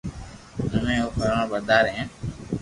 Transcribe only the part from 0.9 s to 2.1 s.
او فرمابردار ھين